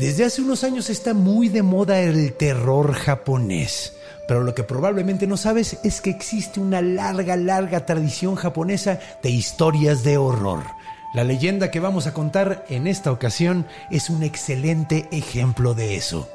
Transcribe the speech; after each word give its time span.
Desde 0.00 0.24
hace 0.24 0.40
unos 0.40 0.64
años 0.64 0.88
está 0.88 1.12
muy 1.12 1.50
de 1.50 1.62
moda 1.62 2.00
el 2.00 2.32
terror 2.32 2.94
japonés. 2.94 3.92
Pero 4.26 4.42
lo 4.42 4.54
que 4.54 4.62
probablemente 4.62 5.26
no 5.26 5.36
sabes 5.36 5.76
es 5.84 6.00
que 6.00 6.08
existe 6.08 6.58
una 6.58 6.80
larga, 6.80 7.36
larga 7.36 7.84
tradición 7.84 8.34
japonesa 8.34 8.98
de 9.22 9.28
historias 9.28 10.02
de 10.02 10.16
horror. 10.16 10.64
La 11.12 11.22
leyenda 11.22 11.70
que 11.70 11.80
vamos 11.80 12.06
a 12.06 12.14
contar 12.14 12.64
en 12.70 12.86
esta 12.86 13.12
ocasión 13.12 13.66
es 13.90 14.08
un 14.08 14.22
excelente 14.22 15.06
ejemplo 15.12 15.74
de 15.74 15.96
eso. 15.96 16.30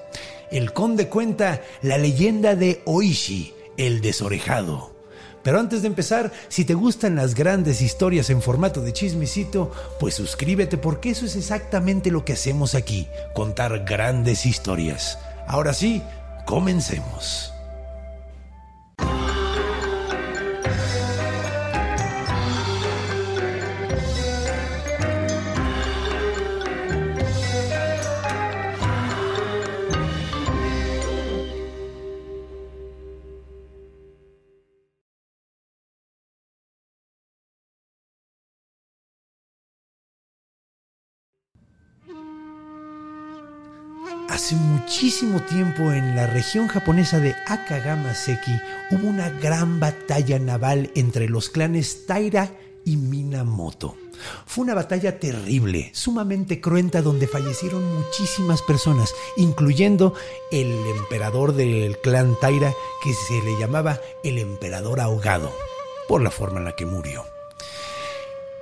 El 0.52 0.72
conde 0.72 1.10
cuenta 1.10 1.60
la 1.82 1.98
leyenda 1.98 2.56
de 2.56 2.84
Oishi, 2.86 3.56
el 3.78 4.00
desorejado. 4.00 4.95
Pero 5.46 5.60
antes 5.60 5.84
de 5.84 5.88
empezar, 5.88 6.32
si 6.48 6.66
te 6.66 6.74
gustan 6.74 7.16
las 7.16 7.36
grandes 7.36 7.80
historias 7.80 8.32
en 8.32 8.42
formato 8.42 8.82
de 8.82 8.94
chismecito, 8.94 9.72
pues 10.00 10.16
suscríbete 10.16 10.80
porque 10.80 11.12
eso 11.12 11.28
es 11.28 11.36
exactamente 11.36 12.10
lo 12.10 12.26
que 12.26 12.34
hacemos 12.34 12.74
aquí, 12.74 13.08
contar 13.36 13.86
grandes 13.86 14.48
historias. 14.48 15.20
Ahora 15.48 15.76
sí, 15.76 16.02
comencemos. 16.46 17.55
Hace 44.35 44.57
muchísimo 44.57 45.41
tiempo 45.44 45.94
en 45.94 46.13
la 46.13 46.28
región 46.28 46.68
japonesa 46.68 47.22
de 47.22 47.34
Akagamaseki 47.47 48.51
hubo 48.91 49.07
una 49.07 49.29
gran 49.29 49.79
batalla 49.79 50.38
naval 50.40 50.91
entre 50.94 51.29
los 51.29 51.50
clanes 51.50 52.06
Taira 52.06 52.51
y 52.84 52.97
Minamoto. 52.97 53.95
Fue 54.45 54.66
una 54.66 54.74
batalla 54.74 55.22
terrible, 55.22 55.90
sumamente 55.94 56.59
cruenta, 56.59 57.01
donde 57.01 57.28
fallecieron 57.28 57.95
muchísimas 57.95 58.62
personas, 58.62 59.16
incluyendo 59.38 60.13
el 60.51 60.85
emperador 60.97 61.53
del 61.53 61.97
clan 62.00 62.35
Taira, 62.41 62.74
que 63.01 63.13
se 63.13 63.41
le 63.41 63.57
llamaba 63.57 64.01
el 64.25 64.38
emperador 64.38 65.00
ahogado, 65.00 65.50
por 66.09 66.22
la 66.22 66.29
forma 66.29 66.59
en 66.59 66.66
la 66.66 66.75
que 66.75 66.85
murió. 66.85 67.34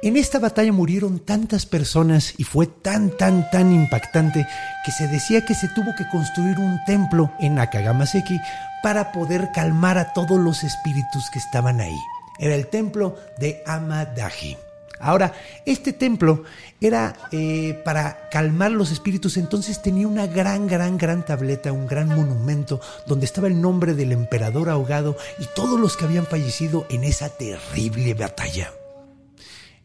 En 0.03 0.17
esta 0.17 0.37
batalla 0.37 0.73
murieron 0.73 1.19
tantas 1.19 1.65
personas 1.65 2.33
y 2.37 2.43
fue 2.43 2.67
tan, 2.67 3.09
tan, 3.15 3.49
tan 3.51 3.73
impactante 3.73 4.45
que 4.83 4.91
se 4.91 5.07
decía 5.07 5.45
que 5.45 5.55
se 5.55 5.69
tuvo 5.69 5.95
que 5.97 6.05
construir 6.09 6.59
un 6.59 6.77
templo 6.85 7.31
en 7.39 7.57
Akagamaseki 7.57 8.37
para 8.83 9.13
poder 9.13 9.51
calmar 9.53 9.97
a 9.97 10.11
todos 10.11 10.37
los 10.37 10.65
espíritus 10.65 11.29
que 11.31 11.39
estaban 11.39 11.79
ahí. 11.79 11.97
Era 12.37 12.53
el 12.53 12.67
templo 12.67 13.15
de 13.37 13.63
Amadaji. 13.65 14.57
Ahora, 14.99 15.31
este 15.65 15.93
templo 15.93 16.43
era 16.81 17.15
eh, 17.31 17.81
para 17.85 18.27
calmar 18.29 18.71
los 18.71 18.91
espíritus, 18.91 19.37
entonces 19.37 19.81
tenía 19.81 20.09
una 20.09 20.27
gran, 20.27 20.67
gran, 20.67 20.97
gran 20.97 21.25
tableta, 21.25 21.71
un 21.71 21.87
gran 21.87 22.09
monumento 22.09 22.81
donde 23.07 23.25
estaba 23.25 23.47
el 23.47 23.61
nombre 23.61 23.93
del 23.93 24.11
emperador 24.11 24.69
ahogado 24.69 25.15
y 25.39 25.45
todos 25.55 25.79
los 25.79 25.95
que 25.95 26.03
habían 26.03 26.25
fallecido 26.25 26.85
en 26.89 27.05
esa 27.05 27.29
terrible 27.29 28.13
batalla. 28.15 28.73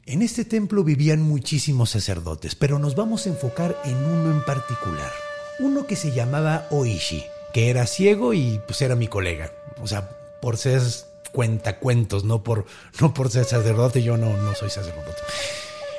En 0.09 0.23
este 0.23 0.47
templo 0.47 0.85
vivían 0.85 1.21
muchísimos 1.21 1.91
sacerdotes, 1.91 2.55
pero 2.55 2.79
nos 2.79 2.97
vamos 2.97 3.27
a 3.27 3.29
enfocar 3.29 3.79
en 3.85 3.95
uno 3.95 4.31
en 4.31 4.43
particular. 4.43 5.13
Uno 5.59 5.87
que 5.87 5.97
se 5.97 6.13
llamaba 6.13 6.67
Oishi, 6.71 7.27
que 7.53 7.69
era 7.69 7.87
ciego 7.87 8.33
y 8.33 8.59
pues 8.67 8.81
era 8.81 8.97
mi 8.97 9.07
colega. 9.07 9.53
O 9.83 9.87
sea, 9.87 10.09
por 10.41 10.57
ser 10.57 10.81
cuentacuentos, 11.31 12.25
no 12.25 12.43
por, 12.43 12.65
no 13.03 13.13
por 13.13 13.31
ser 13.31 13.45
sacerdote, 13.45 14.03
yo 14.03 14.17
no, 14.17 14.35
no 14.35 14.55
soy 14.55 14.71
sacerdote. 14.71 15.21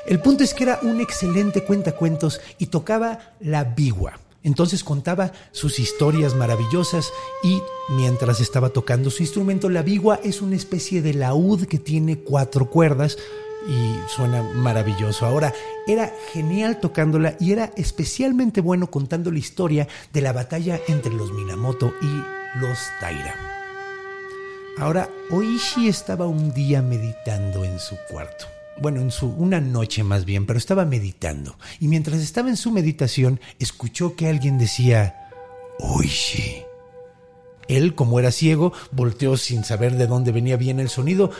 El 0.06 0.18
punto 0.18 0.42
es 0.42 0.54
que 0.54 0.64
era 0.64 0.80
un 0.82 1.00
excelente 1.00 1.62
cuentacuentos 1.62 2.40
y 2.58 2.66
tocaba 2.66 3.36
la 3.38 3.62
bigua. 3.62 4.18
Entonces 4.42 4.82
contaba 4.82 5.30
sus 5.52 5.78
historias 5.78 6.34
maravillosas 6.34 7.12
y 7.44 7.60
mientras 7.90 8.40
estaba 8.40 8.70
tocando 8.70 9.08
su 9.08 9.22
instrumento, 9.22 9.68
la 9.68 9.82
bigua 9.82 10.18
es 10.24 10.42
una 10.42 10.56
especie 10.56 11.00
de 11.00 11.14
laúd 11.14 11.66
que 11.66 11.78
tiene 11.78 12.18
cuatro 12.18 12.70
cuerdas 12.70 13.16
y 13.68 13.96
suena 14.08 14.42
maravilloso. 14.42 15.26
Ahora, 15.26 15.52
era 15.86 16.12
genial 16.32 16.78
tocándola 16.80 17.36
y 17.38 17.52
era 17.52 17.72
especialmente 17.76 18.60
bueno 18.60 18.90
contando 18.90 19.30
la 19.30 19.38
historia 19.38 19.88
de 20.12 20.20
la 20.20 20.32
batalla 20.32 20.80
entre 20.88 21.12
los 21.12 21.32
Minamoto 21.32 21.94
y 22.00 22.58
los 22.58 22.78
Taira. 23.00 23.34
Ahora, 24.78 25.10
Oishi 25.30 25.88
estaba 25.88 26.26
un 26.26 26.52
día 26.54 26.80
meditando 26.80 27.64
en 27.64 27.78
su 27.78 27.96
cuarto. 28.08 28.46
Bueno, 28.80 29.00
en 29.00 29.10
su 29.10 29.26
una 29.26 29.60
noche 29.60 30.02
más 30.02 30.24
bien, 30.24 30.46
pero 30.46 30.58
estaba 30.58 30.86
meditando. 30.86 31.58
Y 31.80 31.88
mientras 31.88 32.20
estaba 32.20 32.48
en 32.48 32.56
su 32.56 32.70
meditación, 32.70 33.40
escuchó 33.58 34.16
que 34.16 34.28
alguien 34.28 34.58
decía, 34.58 35.28
Oishi. 35.80 36.64
Él, 37.68 37.94
como 37.94 38.18
era 38.18 38.32
ciego, 38.32 38.72
volteó 38.90 39.36
sin 39.36 39.64
saber 39.64 39.96
de 39.96 40.06
dónde 40.06 40.32
venía 40.32 40.56
bien 40.56 40.80
el 40.80 40.88
sonido, 40.88 41.30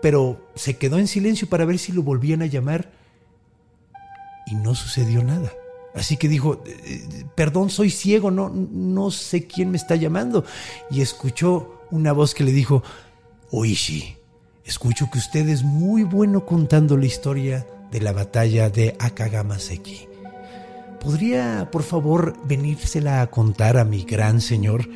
pero 0.00 0.50
se 0.54 0.76
quedó 0.76 0.98
en 0.98 1.06
silencio 1.06 1.48
para 1.48 1.64
ver 1.64 1.78
si 1.78 1.92
lo 1.92 2.02
volvían 2.02 2.42
a 2.42 2.46
llamar 2.46 2.90
y 4.46 4.54
no 4.54 4.74
sucedió 4.74 5.22
nada. 5.22 5.52
Así 5.94 6.16
que 6.16 6.28
dijo, 6.28 6.62
eh, 6.66 7.24
perdón, 7.34 7.70
soy 7.70 7.90
ciego, 7.90 8.30
no, 8.30 8.50
no 8.50 9.10
sé 9.10 9.46
quién 9.46 9.70
me 9.70 9.76
está 9.76 9.96
llamando. 9.96 10.44
Y 10.90 11.00
escuchó 11.00 11.82
una 11.90 12.12
voz 12.12 12.34
que 12.34 12.44
le 12.44 12.52
dijo, 12.52 12.82
Oishi, 13.50 14.16
escucho 14.64 15.08
que 15.10 15.18
usted 15.18 15.48
es 15.48 15.62
muy 15.62 16.04
bueno 16.04 16.46
contando 16.46 16.96
la 16.96 17.06
historia 17.06 17.66
de 17.90 18.00
la 18.00 18.12
batalla 18.12 18.70
de 18.70 18.96
Akagamaseki. 18.98 20.08
¿Podría, 21.00 21.68
por 21.70 21.82
favor, 21.82 22.36
venírsela 22.44 23.22
a 23.22 23.28
contar 23.28 23.76
a 23.76 23.84
mi 23.84 24.02
gran 24.02 24.40
señor? 24.40 24.88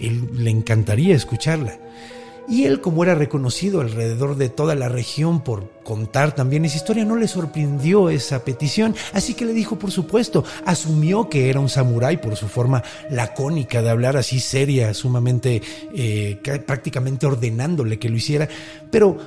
Él 0.00 0.30
le 0.32 0.50
encantaría 0.50 1.14
escucharla. 1.14 1.78
Y 2.48 2.64
él, 2.64 2.80
como 2.80 3.04
era 3.04 3.14
reconocido 3.14 3.82
alrededor 3.82 4.36
de 4.36 4.48
toda 4.48 4.74
la 4.74 4.88
región 4.88 5.42
por 5.44 5.70
contar 5.84 6.34
también 6.34 6.64
esa 6.64 6.78
historia, 6.78 7.04
no 7.04 7.16
le 7.16 7.28
sorprendió 7.28 8.08
esa 8.08 8.42
petición, 8.42 8.94
así 9.12 9.34
que 9.34 9.44
le 9.44 9.52
dijo, 9.52 9.78
por 9.78 9.90
supuesto, 9.90 10.44
asumió 10.64 11.28
que 11.28 11.50
era 11.50 11.60
un 11.60 11.68
samurái 11.68 12.16
por 12.16 12.36
su 12.36 12.48
forma 12.48 12.82
lacónica 13.10 13.82
de 13.82 13.90
hablar 13.90 14.16
así 14.16 14.40
seria, 14.40 14.94
sumamente, 14.94 15.60
eh, 15.94 16.40
prácticamente 16.66 17.26
ordenándole 17.26 17.98
que 17.98 18.08
lo 18.08 18.16
hiciera, 18.16 18.48
pero 18.90 19.18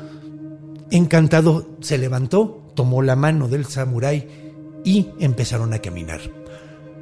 encantado 0.89 1.77
se 1.79 1.99
levantó, 1.99 2.71
tomó 2.73 3.03
la 3.03 3.15
mano 3.15 3.47
del 3.47 3.65
samurái 3.65 4.27
y 4.83 5.09
empezaron 5.19 5.73
a 5.73 5.79
caminar. 5.79 6.21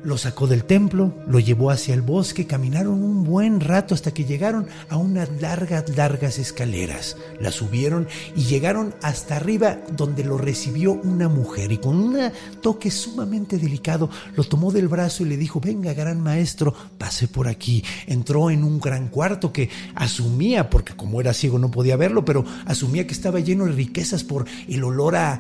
Lo 0.04 0.18
sacó 0.18 0.48
del 0.48 0.64
templo, 0.64 1.14
lo 1.28 1.40
llevó 1.40 1.72
hacia 1.72 1.94
el 1.94 2.02
bosque, 2.02 2.48
caminaron 2.48 3.04
un 3.04 3.24
buen 3.24 3.60
rato 3.60 3.94
hasta 3.94 4.14
que 4.14 4.24
llegaron 4.24 4.68
a 4.90 4.98
unas 4.98 5.30
largas, 5.42 5.90
largas 5.96 6.40
escaleras. 6.40 7.18
Las 7.40 7.56
subieron 7.56 8.08
y 8.36 8.44
llegaron 8.44 8.96
hasta 9.02 9.36
arriba 9.36 9.80
donde 9.96 10.24
lo 10.24 10.38
recibió 10.38 10.94
una 10.94 11.28
mujer 11.28 11.72
y 11.72 11.78
con 11.78 11.96
un 11.96 12.32
toque 12.62 12.92
sumamente 12.92 13.58
delicado 13.58 14.10
lo 14.36 14.44
tomó 14.44 14.72
del 14.72 14.88
brazo 14.88 15.24
y 15.24 15.30
le 15.30 15.38
dijo, 15.38 15.60
venga 15.60 15.94
gran 15.94 16.22
maestro, 16.22 16.74
pase 16.98 17.28
por 17.28 17.48
aquí. 17.48 17.84
Entró 18.08 18.50
en 18.50 18.64
un 18.64 18.80
gran 18.80 19.10
cuarto 19.10 19.52
que 19.52 19.70
asumía, 19.96 20.70
porque 20.70 20.96
como 20.96 21.20
era 21.20 21.34
ciego 21.34 21.60
no 21.60 21.72
podía 21.72 21.98
verlo, 21.98 22.26
pero 22.26 22.46
asumía 22.66 23.06
que 23.06 23.14
estaba 23.14 23.40
lleno 23.40 23.66
de 23.66 23.74
riquezas 23.74 24.24
por 24.24 24.46
el 24.68 24.84
olor 24.84 25.16
a, 25.16 25.40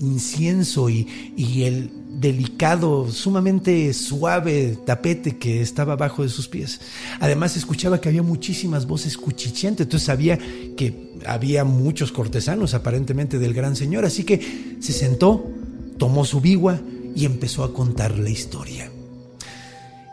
incienso 0.00 0.90
y, 0.90 1.32
y 1.36 1.64
el 1.64 2.13
delicado, 2.20 3.10
sumamente 3.10 3.92
suave 3.92 4.78
tapete 4.84 5.36
que 5.36 5.60
estaba 5.60 5.94
abajo 5.94 6.22
de 6.22 6.28
sus 6.28 6.48
pies. 6.48 6.80
Además 7.20 7.56
escuchaba 7.56 8.00
que 8.00 8.08
había 8.08 8.22
muchísimas 8.22 8.86
voces 8.86 9.16
cuchicheantes, 9.16 9.86
entonces 9.86 10.06
sabía 10.06 10.38
que 10.76 11.14
había 11.26 11.64
muchos 11.64 12.12
cortesanos 12.12 12.74
aparentemente 12.74 13.38
del 13.38 13.54
gran 13.54 13.76
señor, 13.76 14.04
así 14.04 14.24
que 14.24 14.76
se 14.80 14.92
sentó, 14.92 15.50
tomó 15.98 16.24
su 16.24 16.40
bigua 16.40 16.80
y 17.14 17.24
empezó 17.24 17.64
a 17.64 17.72
contar 17.72 18.18
la 18.18 18.30
historia. 18.30 18.90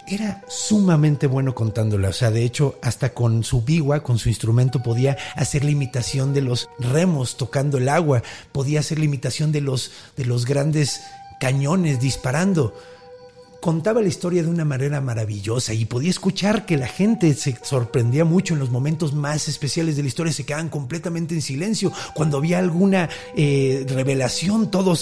Era 0.07 0.43
sumamente 0.49 1.25
bueno 1.25 1.55
contándola, 1.55 2.09
o 2.09 2.13
sea, 2.13 2.31
de 2.31 2.43
hecho, 2.43 2.77
hasta 2.81 3.13
con 3.13 3.45
su 3.45 3.61
bigua, 3.61 4.03
con 4.03 4.19
su 4.19 4.27
instrumento, 4.27 4.83
podía 4.83 5.15
hacer 5.35 5.63
la 5.63 5.71
imitación 5.71 6.33
de 6.33 6.41
los 6.41 6.69
remos 6.79 7.37
tocando 7.37 7.77
el 7.77 7.87
agua, 7.87 8.21
podía 8.51 8.81
hacer 8.81 8.99
la 8.99 9.05
imitación 9.05 9.53
de 9.53 9.61
los, 9.61 9.91
de 10.17 10.25
los 10.25 10.45
grandes 10.45 10.99
cañones 11.41 11.99
disparando. 11.99 12.73
Contaba 13.61 14.01
la 14.01 14.07
historia 14.07 14.43
de 14.43 14.49
una 14.49 14.63
manera 14.63 15.01
maravillosa 15.01 15.73
y 15.73 15.85
podía 15.85 16.09
escuchar 16.09 16.65
que 16.65 16.77
la 16.77 16.87
gente 16.87 17.33
se 17.33 17.57
sorprendía 17.63 18.25
mucho 18.25 18.53
en 18.53 18.59
los 18.59 18.69
momentos 18.69 19.13
más 19.13 19.47
especiales 19.47 19.95
de 19.95 20.03
la 20.03 20.07
historia, 20.07 20.33
se 20.33 20.45
quedaban 20.45 20.69
completamente 20.69 21.33
en 21.35 21.41
silencio. 21.41 21.91
Cuando 22.13 22.37
había 22.37 22.59
alguna 22.59 23.09
eh, 23.35 23.85
revelación, 23.89 24.71
todos 24.71 24.99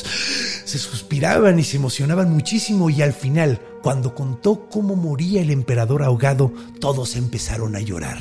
se 0.65 0.77
suspiraban 0.77 1.59
y 1.59 1.63
se 1.63 1.77
emocionaban 1.77 2.31
muchísimo 2.31 2.89
y 2.89 3.01
al 3.01 3.13
final, 3.13 3.61
cuando 3.81 4.15
contó 4.15 4.69
cómo 4.69 4.95
moría 4.95 5.41
el 5.41 5.51
emperador 5.51 6.03
ahogado, 6.03 6.53
todos 6.79 7.15
empezaron 7.15 7.75
a 7.75 7.81
llorar. 7.81 8.17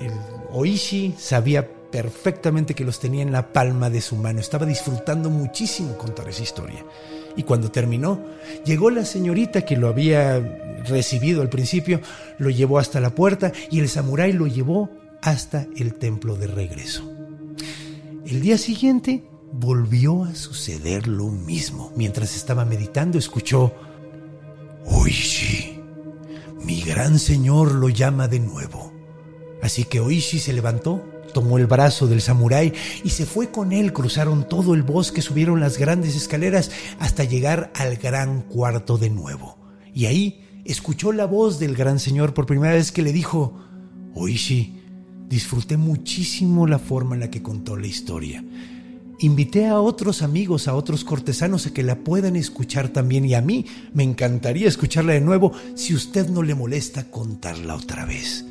El 0.00 0.12
Oishi 0.52 1.14
sabía 1.18 1.77
perfectamente 1.90 2.74
que 2.74 2.84
los 2.84 3.00
tenía 3.00 3.22
en 3.22 3.32
la 3.32 3.52
palma 3.52 3.90
de 3.90 4.00
su 4.00 4.16
mano. 4.16 4.40
Estaba 4.40 4.66
disfrutando 4.66 5.30
muchísimo 5.30 5.96
contar 5.96 6.28
esa 6.28 6.42
historia. 6.42 6.84
Y 7.36 7.44
cuando 7.44 7.70
terminó, 7.70 8.24
llegó 8.64 8.90
la 8.90 9.04
señorita 9.04 9.62
que 9.62 9.76
lo 9.76 9.88
había 9.88 10.38
recibido 10.88 11.42
al 11.42 11.48
principio, 11.48 12.00
lo 12.38 12.50
llevó 12.50 12.78
hasta 12.78 13.00
la 13.00 13.14
puerta 13.14 13.52
y 13.70 13.80
el 13.80 13.88
samurái 13.88 14.32
lo 14.32 14.46
llevó 14.46 14.90
hasta 15.22 15.66
el 15.76 15.94
templo 15.94 16.36
de 16.36 16.46
regreso. 16.46 17.10
El 18.26 18.40
día 18.40 18.58
siguiente 18.58 19.24
volvió 19.52 20.24
a 20.24 20.34
suceder 20.34 21.08
lo 21.08 21.28
mismo. 21.28 21.92
Mientras 21.96 22.36
estaba 22.36 22.64
meditando, 22.64 23.18
escuchó, 23.18 23.72
Oishi, 24.84 25.80
mi 26.64 26.82
gran 26.82 27.18
señor 27.18 27.72
lo 27.72 27.88
llama 27.88 28.28
de 28.28 28.40
nuevo. 28.40 28.92
Así 29.62 29.84
que 29.84 30.00
Oishi 30.00 30.38
se 30.38 30.52
levantó 30.52 31.02
tomó 31.32 31.58
el 31.58 31.66
brazo 31.66 32.06
del 32.06 32.20
samurái 32.20 32.72
y 33.04 33.10
se 33.10 33.26
fue 33.26 33.50
con 33.50 33.72
él. 33.72 33.92
Cruzaron 33.92 34.48
todo 34.48 34.74
el 34.74 34.82
bosque, 34.82 35.22
subieron 35.22 35.60
las 35.60 35.78
grandes 35.78 36.16
escaleras 36.16 36.70
hasta 36.98 37.24
llegar 37.24 37.72
al 37.74 37.96
gran 37.96 38.42
cuarto 38.42 38.98
de 38.98 39.10
nuevo. 39.10 39.58
Y 39.94 40.06
ahí 40.06 40.44
escuchó 40.64 41.12
la 41.12 41.26
voz 41.26 41.58
del 41.58 41.74
gran 41.74 41.98
señor 41.98 42.34
por 42.34 42.46
primera 42.46 42.74
vez 42.74 42.92
que 42.92 43.02
le 43.02 43.12
dijo, 43.12 43.58
Oishi, 44.14 44.82
disfruté 45.28 45.76
muchísimo 45.76 46.66
la 46.66 46.78
forma 46.78 47.14
en 47.14 47.20
la 47.20 47.30
que 47.30 47.42
contó 47.42 47.76
la 47.76 47.86
historia. 47.86 48.44
Invité 49.20 49.66
a 49.66 49.80
otros 49.80 50.22
amigos, 50.22 50.68
a 50.68 50.74
otros 50.74 51.04
cortesanos 51.04 51.66
a 51.66 51.74
que 51.74 51.82
la 51.82 51.96
puedan 51.96 52.36
escuchar 52.36 52.88
también 52.90 53.24
y 53.24 53.34
a 53.34 53.40
mí 53.40 53.66
me 53.92 54.04
encantaría 54.04 54.68
escucharla 54.68 55.14
de 55.14 55.20
nuevo 55.20 55.52
si 55.74 55.92
usted 55.94 56.28
no 56.28 56.42
le 56.42 56.54
molesta 56.54 57.10
contarla 57.10 57.74
otra 57.74 58.04
vez. 58.04 58.44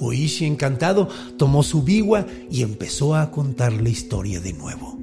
Oishi, 0.00 0.44
encantado, 0.46 1.08
tomó 1.36 1.62
su 1.62 1.82
bigua 1.82 2.26
y 2.50 2.62
empezó 2.62 3.14
a 3.14 3.30
contar 3.30 3.72
la 3.72 3.88
historia 3.88 4.40
de 4.40 4.52
nuevo. 4.52 4.98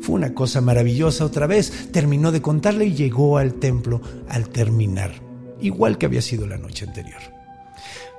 Fue 0.00 0.14
una 0.14 0.34
cosa 0.34 0.60
maravillosa 0.60 1.24
otra 1.24 1.46
vez. 1.46 1.90
Terminó 1.92 2.32
de 2.32 2.42
contarle 2.42 2.86
y 2.86 2.94
llegó 2.94 3.38
al 3.38 3.54
templo 3.54 4.00
al 4.28 4.48
terminar, 4.48 5.12
igual 5.60 5.98
que 5.98 6.06
había 6.06 6.22
sido 6.22 6.46
la 6.46 6.58
noche 6.58 6.86
anterior. 6.86 7.20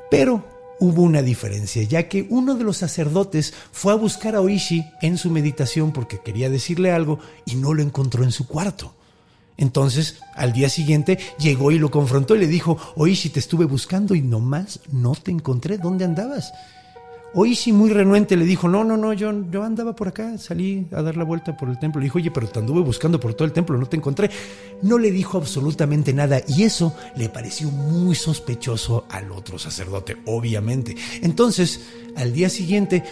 Pero 0.10 0.44
hubo 0.80 1.04
una 1.04 1.22
diferencia, 1.22 1.84
ya 1.84 2.08
que 2.08 2.28
uno 2.30 2.56
de 2.56 2.64
los 2.64 2.78
sacerdotes 2.78 3.54
fue 3.72 3.94
a 3.94 3.96
buscar 3.96 4.36
a 4.36 4.42
Oishi 4.42 4.86
en 5.02 5.18
su 5.18 5.30
meditación 5.30 5.92
porque 5.92 6.20
quería 6.20 6.50
decirle 6.50 6.92
algo 6.92 7.20
y 7.46 7.56
no 7.56 7.74
lo 7.74 7.82
encontró 7.82 8.24
en 8.24 8.32
su 8.32 8.48
cuarto. 8.48 8.94
Entonces, 9.62 10.18
al 10.34 10.54
día 10.54 10.70
siguiente, 10.70 11.20
llegó 11.38 11.72
y 11.72 11.78
lo 11.78 11.92
confrontó 11.92 12.36
y 12.36 12.40
le 12.40 12.48
dijo, 12.48 12.78
Oishi, 12.96 13.30
te 13.30 13.40
estuve 13.40 13.66
buscando 13.66 14.16
y 14.16 14.22
nomás 14.22 14.80
no 14.92 15.14
te 15.14 15.30
encontré. 15.30 15.78
¿Dónde 15.78 16.04
andabas? 16.04 16.52
Oishi, 17.36 17.72
muy 17.72 17.92
renuente, 17.92 18.36
le 18.36 18.44
dijo, 18.44 18.68
no, 18.68 18.84
no, 18.84 18.98
no, 18.98 19.14
yo, 19.14 19.32
yo 19.52 19.64
andaba 19.64 19.96
por 19.96 20.10
acá, 20.10 20.38
salí 20.38 20.88
a 20.92 21.02
dar 21.04 21.16
la 21.16 21.24
vuelta 21.24 21.56
por 21.56 21.70
el 21.70 21.78
templo. 21.78 22.02
Le 22.02 22.06
dijo, 22.06 22.18
oye, 22.18 22.32
pero 22.32 22.50
te 22.50 22.58
anduve 22.58 22.82
buscando 22.82 23.20
por 23.20 23.36
todo 23.36 23.46
el 23.46 23.54
templo, 23.54 23.78
no 23.78 23.86
te 23.86 23.96
encontré. 23.96 24.32
No 24.82 24.98
le 24.98 25.12
dijo 25.12 25.38
absolutamente 25.38 26.12
nada 26.12 26.42
y 26.48 26.64
eso 26.64 26.94
le 27.16 27.30
pareció 27.30 27.70
muy 27.70 28.16
sospechoso 28.16 29.06
al 29.10 29.32
otro 29.32 29.60
sacerdote, 29.60 30.18
obviamente. 30.26 30.96
Entonces, 31.22 31.82
al 32.16 32.34
día 32.34 32.50
siguiente, 32.50 33.04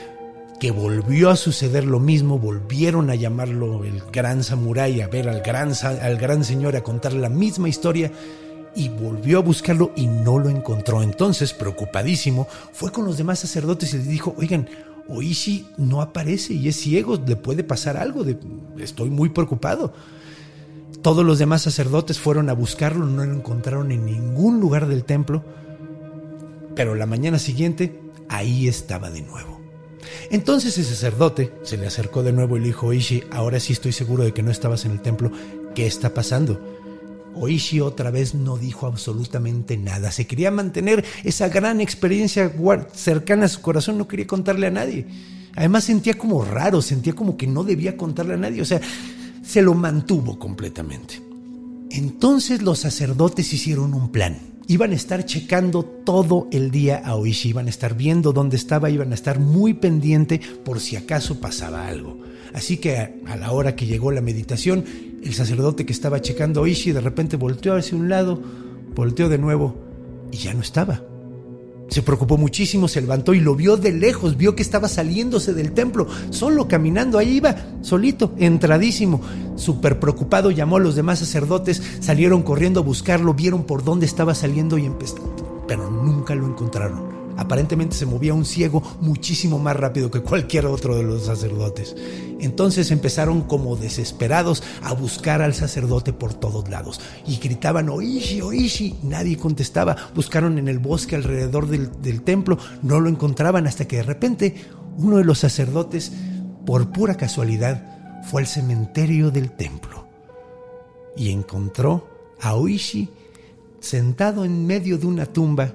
que 0.59 0.71
volvió 0.71 1.29
a 1.29 1.35
suceder 1.35 1.85
lo 1.85 1.99
mismo, 1.99 2.37
volvieron 2.37 3.09
a 3.09 3.15
llamarlo 3.15 3.83
el 3.85 4.01
gran 4.11 4.43
samurái, 4.43 5.01
a 5.01 5.07
ver 5.07 5.29
al 5.29 5.41
gran, 5.41 5.71
al 5.83 6.17
gran 6.17 6.43
señor, 6.43 6.75
a 6.75 6.83
contar 6.83 7.13
la 7.13 7.29
misma 7.29 7.69
historia, 7.69 8.11
y 8.75 8.89
volvió 8.89 9.39
a 9.39 9.41
buscarlo 9.41 9.91
y 9.95 10.07
no 10.07 10.37
lo 10.37 10.49
encontró. 10.49 11.01
Entonces, 11.01 11.53
preocupadísimo, 11.53 12.47
fue 12.73 12.91
con 12.91 13.05
los 13.05 13.17
demás 13.17 13.39
sacerdotes 13.39 13.93
y 13.93 13.97
le 13.97 14.03
dijo, 14.03 14.35
oigan, 14.37 14.67
Oishi 15.07 15.67
no 15.77 16.01
aparece 16.01 16.53
y 16.53 16.67
es 16.67 16.75
ciego, 16.75 17.19
le 17.25 17.35
puede 17.35 17.63
pasar 17.63 17.97
algo, 17.97 18.23
estoy 18.77 19.09
muy 19.09 19.29
preocupado. 19.29 19.93
Todos 21.01 21.25
los 21.25 21.39
demás 21.39 21.61
sacerdotes 21.61 22.19
fueron 22.19 22.49
a 22.49 22.53
buscarlo, 22.53 23.05
no 23.05 23.25
lo 23.25 23.33
encontraron 23.33 23.91
en 23.91 24.05
ningún 24.05 24.59
lugar 24.59 24.87
del 24.87 25.05
templo, 25.05 25.43
pero 26.75 26.93
la 26.95 27.05
mañana 27.05 27.39
siguiente 27.39 27.99
ahí 28.27 28.67
estaba 28.67 29.09
de 29.09 29.21
nuevo. 29.21 29.58
Entonces 30.29 30.77
el 30.77 30.85
sacerdote 30.85 31.51
se 31.63 31.77
le 31.77 31.87
acercó 31.87 32.23
de 32.23 32.33
nuevo 32.33 32.57
y 32.57 32.61
le 32.61 32.67
dijo, 32.67 32.87
Oishi, 32.87 33.23
ahora 33.31 33.59
sí 33.59 33.73
estoy 33.73 33.91
seguro 33.91 34.23
de 34.23 34.33
que 34.33 34.43
no 34.43 34.51
estabas 34.51 34.85
en 34.85 34.91
el 34.91 35.01
templo. 35.01 35.31
¿Qué 35.75 35.85
está 35.85 36.13
pasando? 36.13 36.59
Oishi 37.35 37.79
otra 37.79 38.11
vez 38.11 38.35
no 38.35 38.57
dijo 38.57 38.87
absolutamente 38.87 39.77
nada. 39.77 40.11
Se 40.11 40.27
quería 40.27 40.51
mantener 40.51 41.05
esa 41.23 41.49
gran 41.49 41.81
experiencia 41.81 42.51
cercana 42.93 43.45
a 43.45 43.49
su 43.49 43.61
corazón, 43.61 43.97
no 43.97 44.07
quería 44.07 44.27
contarle 44.27 44.67
a 44.67 44.71
nadie. 44.71 45.05
Además 45.55 45.83
sentía 45.83 46.17
como 46.17 46.43
raro, 46.43 46.81
sentía 46.81 47.13
como 47.13 47.37
que 47.37 47.47
no 47.47 47.63
debía 47.63 47.97
contarle 47.97 48.33
a 48.33 48.37
nadie. 48.37 48.61
O 48.61 48.65
sea, 48.65 48.81
se 49.43 49.61
lo 49.61 49.73
mantuvo 49.73 50.37
completamente. 50.37 51.21
Entonces 51.91 52.61
los 52.61 52.79
sacerdotes 52.79 53.51
hicieron 53.53 53.93
un 53.93 54.11
plan 54.11 54.48
iban 54.69 54.91
a 54.91 54.95
estar 54.95 55.25
checando 55.25 55.83
todo 55.83 56.47
el 56.51 56.69
día 56.69 57.01
a 57.03 57.15
Oishi, 57.15 57.49
iban 57.49 57.65
a 57.65 57.71
estar 57.71 57.97
viendo 57.97 58.33
dónde 58.33 58.55
estaba, 58.55 58.91
iban 58.91 59.11
a 59.11 59.15
estar 59.15 59.39
muy 59.39 59.73
pendiente 59.73 60.39
por 60.63 60.79
si 60.79 60.95
acaso 60.95 61.39
pasaba 61.39 61.87
algo. 61.87 62.19
Así 62.53 62.77
que 62.77 62.97
a, 62.97 63.35
la 63.35 63.51
hora 63.51 63.75
que 63.75 63.87
llegó 63.87 64.11
la 64.11 64.21
meditación, 64.21 64.85
el 65.23 65.33
sacerdote 65.33 65.87
que 65.87 65.91
estaba 65.91 66.21
checando 66.21 66.59
a 66.59 66.63
Oishi 66.63 66.91
de 66.91 67.01
repente 67.01 67.35
volteó 67.35 67.73
hacia 67.73 67.97
un 67.97 68.09
lado, 68.09 68.39
volteó 68.93 69.27
de 69.27 69.39
nuevo 69.39 69.75
y 70.31 70.37
ya 70.37 70.53
no 70.53 70.61
estaba. 70.61 71.01
Se 71.89 72.01
preocupó 72.03 72.37
muchísimo, 72.37 72.87
se 72.87 73.01
levantó 73.01 73.33
y 73.33 73.39
lo 73.39 73.55
vio 73.55 73.77
de 73.77 73.91
lejos, 73.91 74.37
vio 74.37 74.55
que 74.55 74.61
estaba 74.61 74.87
saliéndose 74.87 75.53
del 75.53 75.71
templo, 75.71 76.07
solo 76.29 76.67
caminando, 76.67 77.17
ahí 77.17 77.37
iba, 77.37 77.55
solito, 77.81 78.33
entradísimo. 78.37 79.21
Súper 79.55 79.99
preocupado 79.99 80.51
llamó 80.51 80.77
a 80.77 80.81
los 80.81 80.95
demás 80.95 81.19
sacerdotes, 81.19 81.81
salieron 81.99 82.43
corriendo 82.43 82.79
a 82.79 82.83
buscarlo, 82.83 83.33
vieron 83.33 83.63
por 83.63 83.83
dónde 83.83 84.05
estaba 84.05 84.35
saliendo 84.35 84.77
y 84.77 84.85
empezó, 84.85 85.35
pero 85.67 85.89
nunca 85.89 86.35
lo 86.35 86.47
encontraron. 86.47 87.18
Aparentemente 87.39 87.95
se 87.95 88.05
movía 88.05 88.33
un 88.33 88.43
ciego 88.43 88.83
muchísimo 88.99 89.59
más 89.59 89.73
rápido 89.73 90.11
que 90.11 90.19
cualquier 90.19 90.65
otro 90.65 90.97
de 90.97 91.03
los 91.03 91.23
sacerdotes. 91.23 91.95
Entonces 92.41 92.91
empezaron 92.91 93.43
como 93.43 93.77
desesperados 93.77 94.61
a 94.83 94.93
buscar 94.93 95.41
al 95.41 95.53
sacerdote 95.53 96.11
por 96.11 96.33
todos 96.33 96.69
lados 96.69 96.99
y 97.25 97.37
gritaban 97.37 97.87
Oishi, 97.87 98.41
Oishi. 98.41 98.97
Nadie 99.03 99.37
contestaba. 99.37 99.95
Buscaron 100.13 100.57
en 100.57 100.67
el 100.67 100.79
bosque 100.79 101.15
alrededor 101.15 101.67
del, 101.67 102.21
templo, 102.23 102.57
no 102.81 102.99
lo 102.99 103.07
encontraban 103.07 103.67
hasta 103.67 103.87
que 103.87 103.97
de 103.97 104.03
repente 104.03 104.55
uno 104.97 105.15
de 105.15 105.23
los 105.23 105.39
sacerdotes, 105.39 106.11
por 106.65 106.91
pura 106.91 107.15
casualidad, 107.15 108.21
fue 108.29 108.41
al 108.41 108.47
cementerio 108.47 109.31
del 109.31 109.51
templo 109.51 110.05
y 111.15 111.29
encontró 111.31 112.35
a 112.41 112.55
Oishi 112.55 113.09
sentado 113.79 114.43
en 114.43 114.67
medio 114.67 114.97
de 114.97 115.07
una 115.07 115.25
tumba 115.25 115.73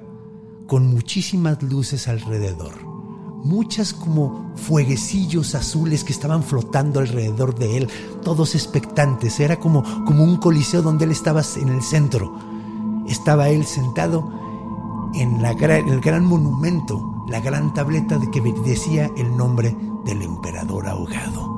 con 0.67 0.87
muchísimas 0.87 1.63
luces 1.63 2.09
alrededor. 2.09 2.73
Muchas 3.45 3.93
como 3.93 4.53
fueguecillos 4.57 5.55
azules 5.55 6.03
que 6.03 6.13
estaban 6.13 6.43
flotando 6.43 7.01
alrededor 7.01 7.55
de 7.55 7.77
él, 7.77 7.89
todos 8.23 8.55
expectantes. 8.55 9.39
Era 9.39 9.61
como, 9.61 9.83
como 10.05 10.25
un 10.25 10.39
coliseo 10.39 10.81
donde 10.81 11.05
él 11.05 11.11
estaba 11.11 11.43
en 11.57 11.69
el 11.69 11.83
centro. 11.83 12.35
Estaba 13.07 13.51
él 13.51 13.67
sentado 13.67 14.33
en, 15.15 15.43
la, 15.43 15.51
el 15.51 16.01
gran 16.01 16.25
monumento, 16.25 17.25
la 17.29 17.41
gran 17.41 17.75
tableta 17.75 18.19
de 18.19 18.31
que 18.31 18.41
decía 18.65 19.11
el 19.17 19.37
nombre 19.37 19.77
del 20.07 20.23
emperador 20.23 20.87
ahogado. 20.87 21.55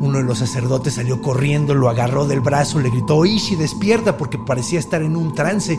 Uno 0.00 0.18
de 0.18 0.24
los 0.24 0.38
sacerdotes 0.38 0.94
salió 0.94 1.22
corriendo, 1.22 1.74
lo 1.74 1.88
agarró 1.88 2.26
del 2.26 2.40
brazo, 2.40 2.80
le 2.80 2.90
gritó, 2.90 3.24
Ishi, 3.24 3.56
despierta, 3.56 4.16
porque 4.16 4.38
parecía 4.38 4.78
estar 4.78 5.02
en 5.02 5.16
un 5.16 5.34
trance, 5.34 5.78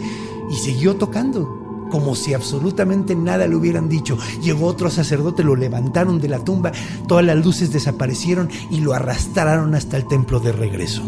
y 0.49 0.55
siguió 0.55 0.95
tocando, 0.95 1.64
como 1.91 2.15
si 2.15 2.33
absolutamente 2.33 3.15
nada 3.15 3.47
le 3.47 3.55
hubieran 3.55 3.89
dicho. 3.89 4.17
Llegó 4.41 4.67
otro 4.67 4.89
sacerdote, 4.89 5.43
lo 5.43 5.55
levantaron 5.55 6.19
de 6.19 6.29
la 6.29 6.43
tumba, 6.43 6.71
todas 7.07 7.25
las 7.25 7.43
luces 7.43 7.71
desaparecieron 7.71 8.49
y 8.69 8.81
lo 8.81 8.93
arrastraron 8.93 9.75
hasta 9.75 9.97
el 9.97 10.07
templo 10.07 10.39
de 10.39 10.51
regreso. 10.51 11.03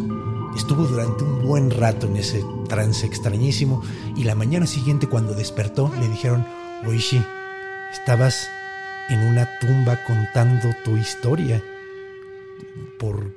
Estuvo 0.55 0.83
durante 0.87 1.23
un 1.23 1.45
buen 1.45 1.69
rato 1.69 2.07
en 2.07 2.17
ese 2.17 2.43
trance 2.67 3.05
extrañísimo, 3.05 3.83
y 4.15 4.23
la 4.23 4.33
mañana 4.33 4.65
siguiente 4.65 5.07
cuando 5.07 5.33
despertó 5.33 5.91
le 5.99 6.07
dijeron, 6.09 6.45
Oishi, 6.85 7.21
estabas 7.91 8.49
en 9.09 9.19
una 9.19 9.47
tumba 9.59 10.03
contando 10.03 10.69
tu 10.83 10.97
historia 10.97 11.63
por, 12.99 13.31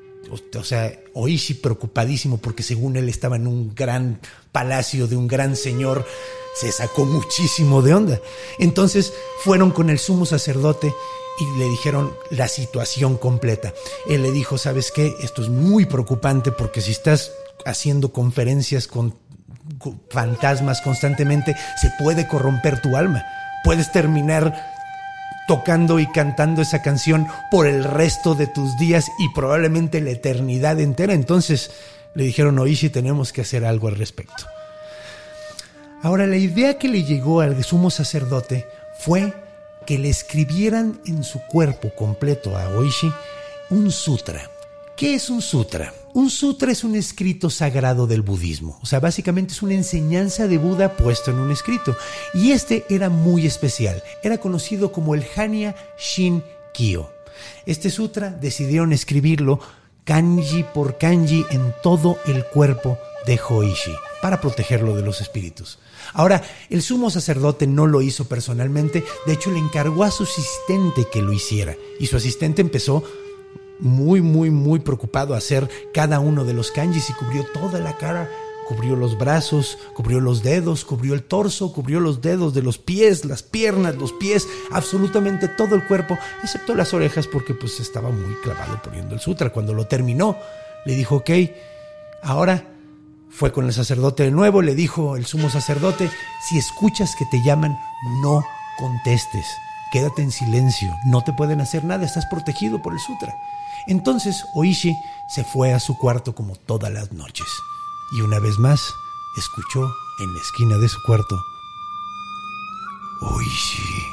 o 0.58 0.64
sea, 0.64 0.98
Oishi 1.12 1.54
preocupadísimo 1.54 2.38
porque 2.38 2.62
según 2.62 2.96
él 2.96 3.08
estaba 3.08 3.36
en 3.36 3.46
un 3.46 3.74
gran 3.74 4.20
palacio 4.52 5.06
de 5.06 5.16
un 5.16 5.28
gran 5.28 5.56
señor, 5.56 6.06
se 6.54 6.72
sacó 6.72 7.04
muchísimo 7.04 7.82
de 7.82 7.94
onda. 7.94 8.20
Entonces 8.58 9.12
fueron 9.42 9.70
con 9.70 9.90
el 9.90 9.98
sumo 9.98 10.26
sacerdote 10.26 10.92
y 11.40 11.58
le 11.58 11.66
dijeron 11.66 12.14
la 12.30 12.48
situación 12.48 13.16
completa. 13.16 13.72
Él 14.06 14.22
le 14.22 14.30
dijo, 14.30 14.58
¿sabes 14.58 14.92
qué? 14.92 15.14
Esto 15.20 15.42
es 15.42 15.48
muy 15.48 15.86
preocupante 15.86 16.52
porque 16.52 16.80
si 16.80 16.90
estás 16.92 17.32
haciendo 17.64 18.12
conferencias 18.12 18.86
con 18.86 19.16
fantasmas 20.10 20.80
constantemente, 20.82 21.56
se 21.80 21.90
puede 21.98 22.28
corromper 22.28 22.82
tu 22.82 22.96
alma. 22.96 23.24
Puedes 23.64 23.92
terminar 23.92 24.54
tocando 25.48 25.98
y 25.98 26.06
cantando 26.06 26.62
esa 26.62 26.82
canción 26.82 27.26
por 27.50 27.66
el 27.66 27.84
resto 27.84 28.34
de 28.34 28.46
tus 28.46 28.76
días 28.78 29.10
y 29.18 29.28
probablemente 29.30 30.00
la 30.00 30.10
eternidad 30.10 30.78
entera. 30.78 31.14
Entonces 31.14 31.70
le 32.14 32.24
dijeron, 32.24 32.58
Oishi, 32.58 32.90
tenemos 32.90 33.32
que 33.32 33.40
hacer 33.40 33.64
algo 33.64 33.88
al 33.88 33.96
respecto. 33.96 34.44
Ahora, 36.02 36.26
la 36.26 36.36
idea 36.36 36.78
que 36.78 36.88
le 36.88 37.04
llegó 37.04 37.40
al 37.40 37.62
sumo 37.62 37.90
sacerdote 37.90 38.66
fue 38.98 39.34
que 39.86 39.98
le 39.98 40.08
escribieran 40.08 41.00
en 41.06 41.24
su 41.24 41.40
cuerpo 41.40 41.90
completo 41.94 42.56
a 42.56 42.68
Oishi 42.68 43.12
un 43.68 43.90
sutra. 43.90 44.50
¿Qué 44.96 45.14
es 45.14 45.28
un 45.28 45.42
sutra? 45.42 45.92
Un 46.12 46.30
sutra 46.30 46.72
es 46.72 46.84
un 46.84 46.94
escrito 46.94 47.50
sagrado 47.50 48.06
del 48.06 48.22
budismo, 48.22 48.78
o 48.82 48.86
sea, 48.86 48.98
básicamente 48.98 49.52
es 49.52 49.62
una 49.62 49.74
enseñanza 49.74 50.48
de 50.48 50.58
Buda 50.58 50.96
puesto 50.96 51.30
en 51.30 51.38
un 51.38 51.52
escrito. 51.52 51.96
Y 52.34 52.52
este 52.52 52.84
era 52.88 53.08
muy 53.08 53.46
especial, 53.46 54.02
era 54.22 54.38
conocido 54.38 54.92
como 54.92 55.14
el 55.14 55.24
Hanya 55.36 55.76
Shin 55.98 56.42
Kyo. 56.74 57.10
Este 57.66 57.90
sutra 57.90 58.30
decidieron 58.30 58.92
escribirlo 58.92 59.60
kanji 60.04 60.64
por 60.64 60.98
kanji 60.98 61.44
en 61.50 61.74
todo 61.82 62.18
el 62.26 62.44
cuerpo 62.46 62.98
de 63.26 63.40
Hoishi 63.48 63.94
para 64.22 64.40
protegerlo 64.40 64.96
de 64.96 65.02
los 65.02 65.20
espíritus. 65.20 65.78
Ahora, 66.12 66.42
el 66.68 66.82
sumo 66.82 67.10
sacerdote 67.10 67.66
no 67.66 67.86
lo 67.86 68.02
hizo 68.02 68.26
personalmente, 68.26 69.04
de 69.26 69.32
hecho 69.32 69.50
le 69.50 69.58
encargó 69.58 70.04
a 70.04 70.10
su 70.10 70.24
asistente 70.24 71.06
que 71.12 71.22
lo 71.22 71.32
hiciera 71.32 71.76
y 71.98 72.06
su 72.06 72.16
asistente 72.16 72.62
empezó 72.62 73.02
muy, 73.78 74.20
muy, 74.20 74.50
muy 74.50 74.80
preocupado 74.80 75.34
a 75.34 75.38
hacer 75.38 75.68
cada 75.92 76.20
uno 76.20 76.44
de 76.44 76.54
los 76.54 76.70
kanjis 76.70 77.10
y 77.10 77.14
cubrió 77.14 77.46
toda 77.54 77.80
la 77.80 77.96
cara, 77.96 78.30
cubrió 78.68 78.94
los 78.94 79.18
brazos, 79.18 79.78
cubrió 79.94 80.20
los 80.20 80.42
dedos, 80.42 80.84
cubrió 80.84 81.14
el 81.14 81.22
torso, 81.22 81.72
cubrió 81.72 81.98
los 81.98 82.20
dedos 82.20 82.54
de 82.54 82.62
los 82.62 82.78
pies, 82.78 83.24
las 83.24 83.42
piernas, 83.42 83.96
los 83.96 84.12
pies, 84.12 84.46
absolutamente 84.70 85.48
todo 85.48 85.74
el 85.74 85.86
cuerpo, 85.86 86.16
excepto 86.42 86.74
las 86.74 86.92
orejas 86.94 87.26
porque 87.26 87.54
pues 87.54 87.80
estaba 87.80 88.10
muy 88.10 88.34
clavado 88.42 88.80
poniendo 88.82 89.14
el 89.14 89.20
sutra. 89.20 89.50
Cuando 89.50 89.74
lo 89.74 89.86
terminó, 89.86 90.36
le 90.84 90.94
dijo, 90.94 91.16
ok, 91.16 91.30
ahora 92.22 92.69
fue 93.30 93.52
con 93.52 93.66
el 93.66 93.72
sacerdote 93.72 94.24
de 94.24 94.30
nuevo, 94.30 94.62
le 94.62 94.74
dijo 94.74 95.16
el 95.16 95.26
sumo 95.26 95.50
sacerdote, 95.50 96.10
si 96.48 96.58
escuchas 96.58 97.14
que 97.16 97.24
te 97.26 97.42
llaman, 97.42 97.78
no 98.22 98.44
contestes, 98.78 99.46
quédate 99.92 100.22
en 100.22 100.32
silencio, 100.32 100.94
no 101.06 101.22
te 101.22 101.32
pueden 101.32 101.60
hacer 101.60 101.84
nada, 101.84 102.04
estás 102.04 102.26
protegido 102.26 102.82
por 102.82 102.92
el 102.92 103.00
sutra. 103.00 103.34
Entonces 103.86 104.44
Oishi 104.54 104.94
se 105.28 105.44
fue 105.44 105.72
a 105.72 105.80
su 105.80 105.96
cuarto 105.96 106.34
como 106.34 106.54
todas 106.56 106.92
las 106.92 107.12
noches 107.12 107.46
y 108.12 108.20
una 108.20 108.38
vez 108.38 108.58
más 108.58 108.80
escuchó 109.38 109.80
en 110.20 110.34
la 110.34 110.40
esquina 110.40 110.76
de 110.76 110.88
su 110.88 110.98
cuarto 111.06 111.40
Oishi. 113.22 114.06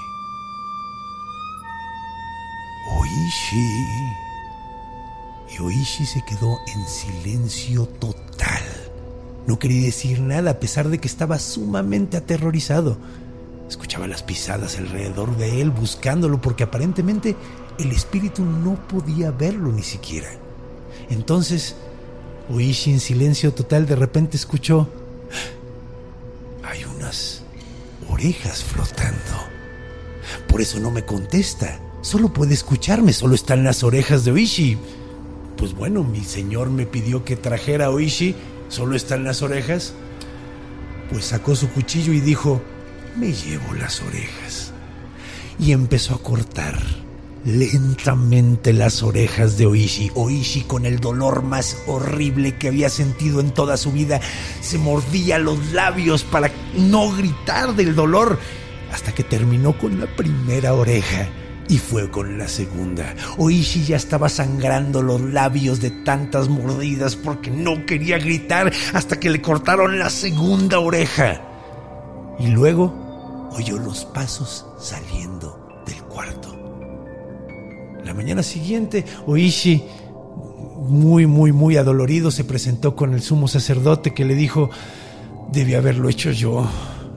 Oishi. 2.99 4.13
Y 5.49 5.59
Oishi 5.61 6.05
se 6.05 6.21
quedó 6.23 6.59
en 6.67 6.85
silencio 6.85 7.85
total. 7.85 8.66
No 9.47 9.57
quería 9.57 9.83
decir 9.83 10.19
nada 10.19 10.51
a 10.51 10.59
pesar 10.59 10.89
de 10.89 10.99
que 10.99 11.07
estaba 11.07 11.39
sumamente 11.39 12.17
aterrorizado. 12.17 12.97
Escuchaba 13.67 14.07
las 14.07 14.21
pisadas 14.21 14.77
alrededor 14.77 15.35
de 15.37 15.61
él 15.61 15.71
buscándolo 15.71 16.39
porque 16.41 16.63
aparentemente 16.63 17.35
el 17.79 17.91
espíritu 17.91 18.43
no 18.43 18.75
podía 18.87 19.31
verlo 19.31 19.71
ni 19.71 19.83
siquiera. 19.83 20.29
Entonces, 21.09 21.75
Oishi 22.49 22.91
en 22.91 22.99
silencio 22.99 23.53
total 23.53 23.85
de 23.85 23.95
repente 23.95 24.37
escuchó, 24.37 24.89
hay 26.63 26.83
unas 26.83 27.43
orejas 28.09 28.63
flotando. 28.63 29.17
Por 30.47 30.61
eso 30.61 30.79
no 30.79 30.91
me 30.91 31.05
contesta. 31.05 31.79
Solo 32.01 32.33
puede 32.33 32.53
escucharme, 32.53 33.13
solo 33.13 33.35
están 33.35 33.63
las 33.63 33.83
orejas 33.83 34.23
de 34.23 34.31
Oishi. 34.31 34.77
Pues 35.57 35.73
bueno, 35.73 36.03
mi 36.03 36.23
señor 36.23 36.69
me 36.69 36.85
pidió 36.85 37.25
que 37.25 37.35
trajera 37.35 37.87
a 37.87 37.89
Oishi, 37.89 38.35
solo 38.69 38.95
están 38.95 39.23
las 39.23 39.41
orejas. 39.41 39.93
Pues 41.09 41.25
sacó 41.25 41.55
su 41.55 41.69
cuchillo 41.69 42.13
y 42.13 42.19
dijo, 42.19 42.61
me 43.15 43.31
llevo 43.31 43.73
las 43.73 44.01
orejas. 44.01 44.71
Y 45.59 45.71
empezó 45.71 46.15
a 46.15 46.21
cortar 46.21 46.77
lentamente 47.45 48.73
las 48.73 49.03
orejas 49.03 49.57
de 49.57 49.65
Oishi. 49.65 50.11
Oishi, 50.15 50.61
con 50.61 50.85
el 50.85 50.99
dolor 50.99 51.43
más 51.43 51.77
horrible 51.87 52.55
que 52.55 52.67
había 52.67 52.89
sentido 52.89 53.39
en 53.39 53.51
toda 53.51 53.77
su 53.77 53.91
vida, 53.91 54.19
se 54.61 54.77
mordía 54.77 55.39
los 55.39 55.71
labios 55.71 56.23
para 56.23 56.51
no 56.75 57.15
gritar 57.15 57.75
del 57.75 57.95
dolor, 57.95 58.37
hasta 58.91 59.13
que 59.13 59.23
terminó 59.23 59.77
con 59.77 59.99
la 59.99 60.07
primera 60.07 60.73
oreja. 60.73 61.29
Y 61.69 61.77
fue 61.77 62.09
con 62.09 62.37
la 62.37 62.47
segunda. 62.47 63.13
Oishi 63.37 63.83
ya 63.83 63.97
estaba 63.97 64.29
sangrando 64.29 65.01
los 65.01 65.21
labios 65.21 65.81
de 65.81 65.91
tantas 65.91 66.47
mordidas 66.47 67.15
porque 67.15 67.51
no 67.51 67.85
quería 67.85 68.17
gritar 68.17 68.71
hasta 68.93 69.19
que 69.19 69.29
le 69.29 69.41
cortaron 69.41 69.99
la 69.99 70.09
segunda 70.09 70.79
oreja. 70.79 71.41
Y 72.39 72.47
luego 72.47 73.49
oyó 73.51 73.77
los 73.77 74.05
pasos 74.05 74.65
saliendo 74.79 75.83
del 75.85 76.01
cuarto. 76.03 76.55
La 78.05 78.13
mañana 78.13 78.43
siguiente, 78.43 79.03
Oishi, 79.25 79.83
muy, 80.87 81.25
muy, 81.25 81.51
muy 81.51 81.75
adolorido, 81.75 82.31
se 82.31 82.45
presentó 82.45 82.95
con 82.95 83.13
el 83.13 83.21
sumo 83.21 83.49
sacerdote 83.49 84.13
que 84.13 84.23
le 84.23 84.35
dijo, 84.35 84.69
debí 85.51 85.75
haberlo 85.75 86.07
hecho 86.07 86.31
yo. 86.31 86.65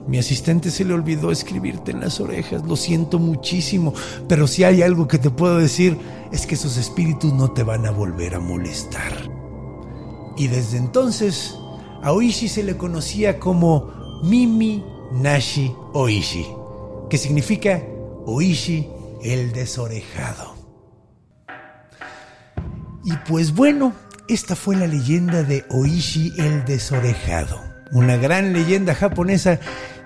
Mi 0.07 0.17
asistente 0.17 0.71
se 0.71 0.83
le 0.83 0.93
olvidó 0.93 1.31
escribirte 1.31 1.91
en 1.91 1.99
las 1.99 2.19
orejas, 2.19 2.63
lo 2.65 2.75
siento 2.75 3.19
muchísimo, 3.19 3.93
pero 4.27 4.47
si 4.47 4.63
hay 4.63 4.81
algo 4.81 5.07
que 5.07 5.19
te 5.19 5.29
puedo 5.29 5.57
decir 5.57 5.97
es 6.31 6.47
que 6.47 6.55
esos 6.55 6.77
espíritus 6.77 7.33
no 7.33 7.51
te 7.51 7.63
van 7.63 7.85
a 7.85 7.91
volver 7.91 8.35
a 8.35 8.39
molestar. 8.39 9.13
Y 10.37 10.47
desde 10.47 10.77
entonces 10.77 11.55
a 12.01 12.13
Oishi 12.13 12.47
se 12.47 12.63
le 12.63 12.77
conocía 12.77 13.39
como 13.39 13.91
Mimi 14.23 14.83
Nashi 15.11 15.73
Oishi, 15.93 16.47
que 17.09 17.17
significa 17.17 17.81
Oishi 18.25 18.89
el 19.23 19.51
desorejado. 19.51 20.55
Y 23.03 23.13
pues 23.27 23.53
bueno, 23.53 23.93
esta 24.27 24.55
fue 24.55 24.75
la 24.75 24.87
leyenda 24.87 25.43
de 25.43 25.65
Oishi 25.69 26.33
el 26.37 26.65
desorejado, 26.65 27.61
una 27.91 28.15
gran 28.15 28.53
leyenda 28.53 28.95
japonesa 28.95 29.59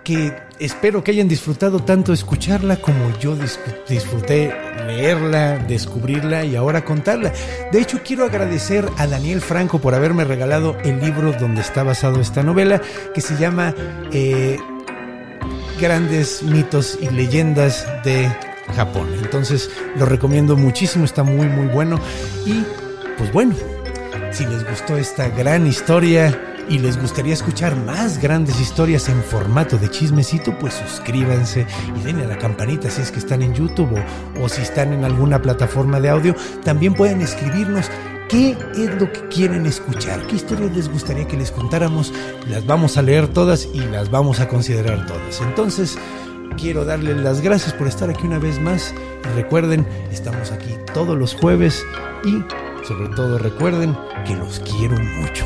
que 0.06 0.34
espero 0.60 1.04
que 1.04 1.12
hayan 1.12 1.28
disfrutado 1.28 1.80
tanto 1.80 2.14
escucharla 2.14 2.78
como 2.78 3.18
yo 3.20 3.36
disfruté 3.90 4.56
leerla, 4.86 5.58
descubrirla 5.58 6.46
y 6.46 6.56
ahora 6.56 6.86
contarla. 6.86 7.34
De 7.72 7.82
hecho, 7.82 8.00
quiero 8.06 8.24
agradecer 8.24 8.88
a 8.98 9.08
Daniel 9.08 9.42
Franco 9.42 9.80
por 9.80 9.96
haberme 9.96 10.24
regalado 10.24 10.78
el 10.86 11.02
libro 11.02 11.34
donde 11.34 11.62
está 11.62 11.84
basado 11.84 12.22
esta 12.22 12.44
novela, 12.44 12.82
que 13.14 13.20
se 13.20 13.36
llama 13.36 13.74
eh, 14.14 14.58
Grandes 15.82 16.44
mitos 16.44 16.98
y 17.02 17.10
leyendas 17.10 17.86
de 18.06 18.30
Japón. 18.76 19.10
Entonces, 19.22 19.70
lo 19.98 20.06
recomiendo 20.06 20.56
muchísimo, 20.56 21.04
está 21.04 21.24
muy, 21.24 21.48
muy 21.48 21.66
bueno. 21.66 22.00
Y, 22.46 22.64
pues 23.18 23.34
bueno, 23.34 23.56
si 24.32 24.46
les 24.46 24.70
gustó 24.70 24.98
esta 24.98 25.30
gran 25.30 25.66
historia, 25.66 26.55
y 26.70 26.80
les 26.80 27.00
gustaría 27.00 27.34
escuchar 27.34 27.76
más 27.76 28.22
grandes 28.22 28.60
historias 28.60 29.10
en 29.10 29.22
formato 29.24 29.78
de 29.78 29.90
chismecito, 29.90 30.58
pues 30.58 30.74
suscríbanse 30.74 31.68
y 31.96 32.04
denle 32.04 32.26
a 32.26 32.28
la 32.28 32.38
campanita 32.38 32.90
si 32.90 33.02
es 33.02 33.12
que 33.12 33.20
están 33.20 33.42
en 33.42 33.54
YouTube 33.54 33.94
o, 33.94 34.44
o 34.44 34.50
si 34.50 34.62
están 34.62 34.94
en 34.94 35.04
alguna 35.04 35.42
plataforma 35.42 36.00
de 36.00 36.10
audio. 36.10 36.36
También 36.64 36.94
pueden 36.94 37.22
escribirnos 37.22 37.90
¿Qué 38.30 38.58
es 38.76 39.00
lo 39.00 39.12
que 39.12 39.28
quieren 39.28 39.68
escuchar? 39.68 40.26
¿Qué 40.26 40.38
historias 40.38 40.76
les 40.76 40.92
gustaría 40.92 41.28
que 41.28 41.38
les 41.38 41.52
contáramos? 41.52 42.12
Las 42.50 42.66
vamos 42.66 42.98
a 42.98 43.04
leer 43.04 43.28
todas 43.28 43.68
y 43.72 43.80
las 43.80 44.10
vamos 44.10 44.40
a 44.40 44.48
considerar 44.48 45.06
todas. 45.06 45.42
Entonces, 45.42 45.96
quiero 46.58 46.86
darles 46.86 47.18
las 47.18 47.42
gracias 47.42 47.74
por 47.74 47.88
estar 47.88 48.10
aquí 48.10 48.26
una 48.26 48.40
vez 48.40 48.60
más. 48.60 48.96
Recuerden, 49.36 49.88
estamos 50.12 50.52
aquí 50.52 50.76
todos 50.92 51.16
los 51.16 51.36
jueves 51.36 51.86
y 52.24 52.44
sobre 52.86 53.10
todo 53.10 53.38
recuerden 53.38 53.96
que 54.26 54.36
los 54.36 54.60
quiero 54.60 54.98
mucho. 54.98 55.46